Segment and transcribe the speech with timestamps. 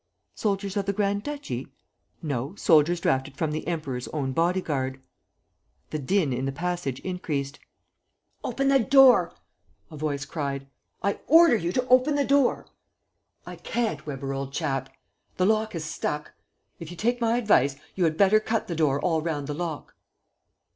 [0.33, 1.67] "Soldiers of the grand duchy?"
[2.23, 4.99] "No, soldiers drafted from the Emperor's own body guard."
[5.91, 7.59] The din in the passage increased:
[8.43, 9.31] "Open the door!"
[9.91, 10.65] a voice cried.
[11.03, 12.65] "I order you to open the door!"
[13.45, 14.07] "I can't.
[14.07, 14.89] Weber, old chap;
[15.37, 16.33] the lock has stuck.
[16.79, 19.93] If you take my advice, you had better cut the door all round the lock."